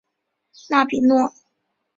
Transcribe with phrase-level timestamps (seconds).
[0.67, 1.31] 纳比诺。